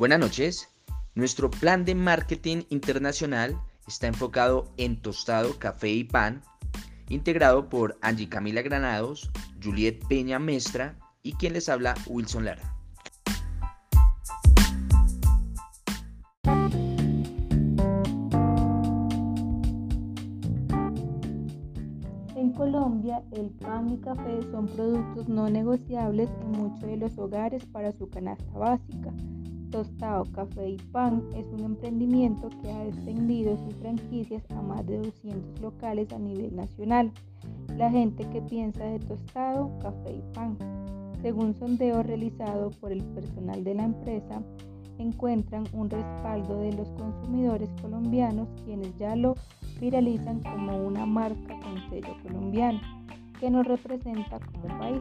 [0.00, 0.74] Buenas noches.
[1.14, 6.40] Nuestro plan de marketing internacional está enfocado en tostado, café y pan,
[7.10, 9.30] integrado por Angie Camila Granados,
[9.62, 12.62] Juliet Peña Mestra y quien les habla Wilson Lara.
[22.36, 27.66] En Colombia, el pan y café son productos no negociables en muchos de los hogares
[27.66, 29.12] para su canasta básica.
[29.70, 34.98] Tostado Café y Pan es un emprendimiento que ha extendido sus franquicias a más de
[34.98, 37.12] 200 locales a nivel nacional.
[37.76, 40.58] La gente que piensa de tostado, café y pan.
[41.22, 44.42] Según sondeo realizado por el personal de la empresa,
[44.98, 49.34] encuentran un respaldo de los consumidores colombianos quienes ya lo
[49.80, 52.80] viralizan como una marca con sello colombiano
[53.38, 55.00] que nos representa como país.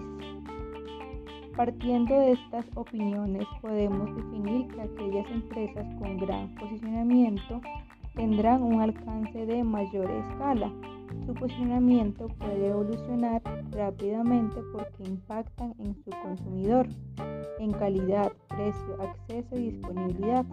[1.60, 7.60] Partiendo de estas opiniones, podemos definir que aquellas empresas con gran posicionamiento
[8.16, 10.72] tendrán un alcance de mayor escala.
[11.26, 16.88] Su posicionamiento puede evolucionar rápidamente porque impactan en su consumidor,
[17.60, 20.46] en calidad, precio, acceso y disponibilidad.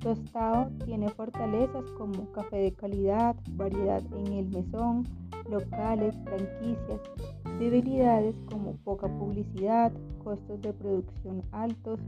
[0.00, 5.04] Tostado tiene fortalezas como café de calidad, variedad en el mesón,
[5.48, 7.00] locales, franquicias,
[7.58, 9.92] debilidades como poca publicidad,
[10.28, 11.98] costos de producción altos,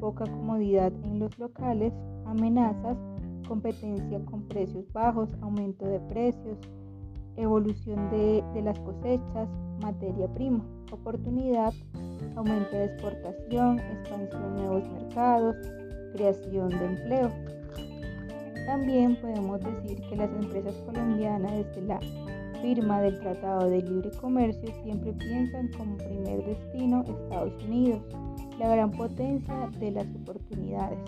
[0.00, 1.92] poca comodidad en los locales,
[2.26, 2.96] amenazas,
[3.46, 6.58] competencia con precios bajos, aumento de precios,
[7.36, 9.48] evolución de, las cosechas,
[9.80, 11.72] materia prima, oportunidad,
[12.34, 15.54] aumento de exportación, expansión de nuevos mercados,
[16.14, 17.30] creación de empleo.
[18.66, 22.00] También podemos decir que las empresas colombianas desde la
[22.62, 28.02] firma del Tratado de Libre Comercio siempre piensan como primer destino Estados Unidos,
[28.58, 30.98] la gran potencia de las oportunidades.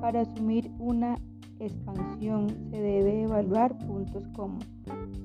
[0.00, 1.18] Para asumir una
[1.60, 4.58] expansión se debe evaluar puntos como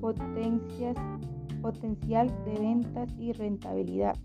[0.00, 0.96] potencias,
[1.60, 4.16] potencial de ventas y rentabilidad,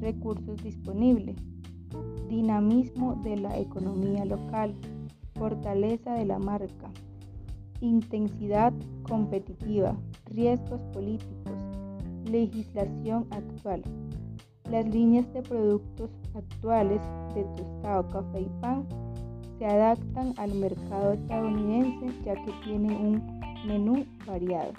[0.00, 1.36] recursos disponibles,
[2.28, 4.74] dinamismo de la economía local,
[5.34, 6.90] fortaleza de la marca,
[7.82, 8.72] intensidad
[9.02, 11.52] competitiva, riesgos políticos,
[12.24, 13.82] legislación actual.
[14.70, 17.00] Las líneas de productos actuales
[17.34, 18.86] de tostado, café y pan
[19.58, 24.72] se adaptan al mercado estadounidense ya que tiene un menú variado.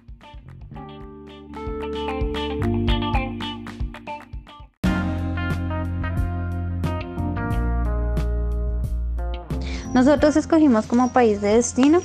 [9.94, 12.02] Nosotros escogimos como país de destino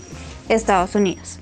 [0.49, 1.39] Estados Unidos,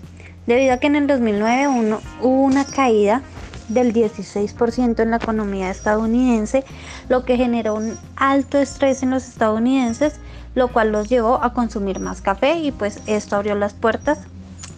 [0.46, 3.22] debido a que en el 2009 hubo una caída
[3.68, 6.64] del 16% en la economía estadounidense,
[7.08, 10.14] lo que generó un alto estrés en los estadounidenses,
[10.54, 14.20] lo cual los llevó a consumir más café y pues esto abrió las puertas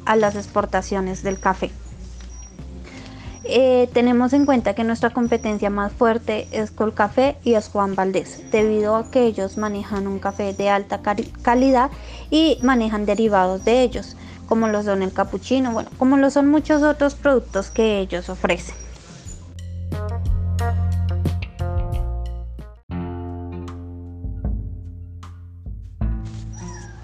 [0.04, 1.70] a las exportaciones del café.
[3.50, 8.42] Eh, tenemos en cuenta que nuestra competencia más fuerte es Colcafé y es Juan Valdés,
[8.52, 11.00] debido a que ellos manejan un café de alta
[11.40, 11.90] calidad
[12.30, 16.82] y manejan derivados de ellos, como lo son el capuchino, bueno, como lo son muchos
[16.82, 18.74] otros productos que ellos ofrecen.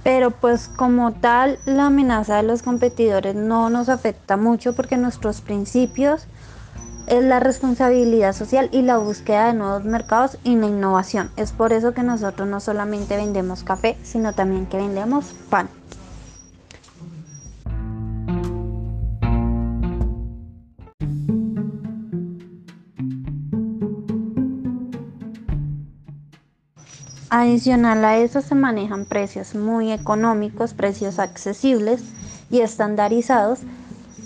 [0.03, 5.41] pero pues como tal la amenaza de los competidores no nos afecta mucho porque nuestros
[5.41, 6.27] principios
[7.07, 11.31] es la responsabilidad social y la búsqueda de nuevos mercados y la innovación.
[11.37, 15.69] Es por eso que nosotros no solamente vendemos café, sino también que vendemos pan.
[27.37, 32.01] Adicional a eso se manejan precios muy económicos, precios accesibles
[32.49, 33.59] y estandarizados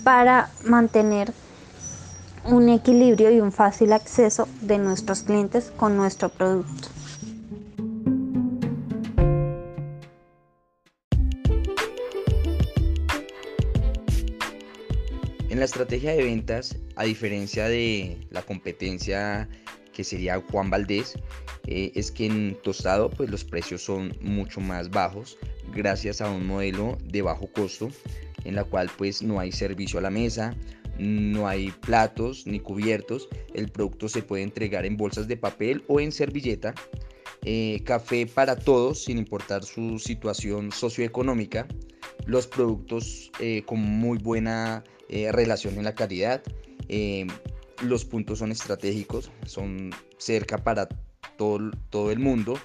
[0.03, 1.33] para mantener
[2.45, 6.89] un equilibrio y un fácil acceso de nuestros clientes con nuestro producto.
[15.49, 19.49] En la estrategia de ventas, a diferencia de la competencia
[19.91, 21.15] que sería Juan Valdés,
[21.67, 25.37] eh, es que en tostado pues los precios son mucho más bajos
[25.73, 27.89] gracias a un modelo de bajo costo
[28.45, 30.55] en la cual pues no hay servicio a la mesa,
[30.99, 35.99] no hay platos ni cubiertos, el producto se puede entregar en bolsas de papel o
[35.99, 36.75] en servilleta.
[37.43, 41.67] Eh, café para todos, sin importar su situación socioeconómica.
[42.25, 46.43] Los productos eh, con muy buena eh, relación en la calidad.
[47.81, 50.89] los puntos son estratégicos, son cerca para
[51.37, 52.59] todo, todo el mundo.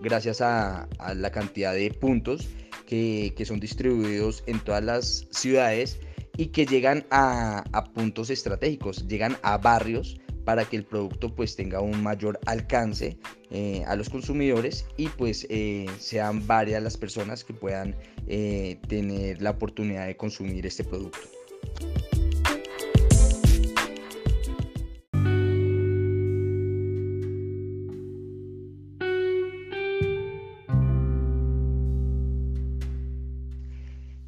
[0.00, 2.48] gracias a, la cantidad de puntos
[2.86, 6.00] que, son distribuidos en todas las ciudades
[6.36, 7.64] y que llegan a,
[7.94, 13.16] puntos estratégicos, llegan a barrios para que el producto pues tenga un mayor alcance
[13.50, 17.94] eh, a los consumidores y pues eh, sean varias las personas que puedan
[18.26, 21.20] eh, tener la oportunidad de consumir este producto.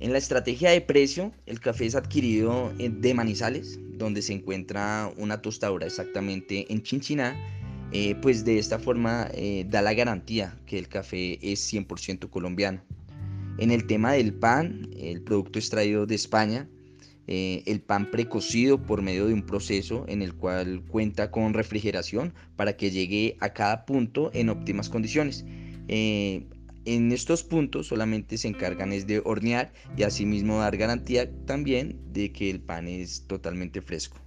[0.05, 5.41] En la estrategia de precio, el café es adquirido de Manizales, donde se encuentra una
[5.41, 7.35] tostadora exactamente en Chinchiná,
[7.91, 12.83] eh, pues de esta forma eh, da la garantía que el café es 100% colombiano.
[13.57, 16.69] En el tema del pan, el producto extraído de España,
[17.27, 22.35] eh, el pan precocido por medio de un proceso en el cual cuenta con refrigeración
[22.57, 25.47] para que llegue a cada punto en óptimas condiciones.
[26.87, 32.33] En estos puntos solamente se encargan es de hornear y asimismo dar garantía también de
[32.33, 34.19] que el pan es totalmente fresco.